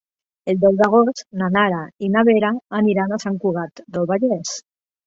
[0.53, 2.51] El deu d'agost na Nara i na Vera
[2.81, 4.61] aniran a Sant Cugat del Vallès.